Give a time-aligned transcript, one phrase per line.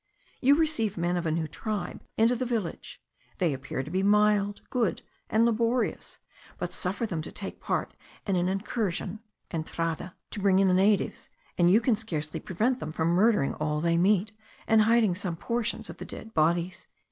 [0.41, 2.99] You receive men of a new tribe into the village;
[3.37, 6.17] they appear to be mild, good, and laborious;
[6.57, 7.93] but suffer them to take part
[8.25, 9.19] in an incursion
[9.51, 13.79] (entrada) to bring in the natives, and you can scarcely prevent them from murdering all
[13.79, 14.31] they meet,
[14.65, 16.87] and hiding some portions of the dead bodies."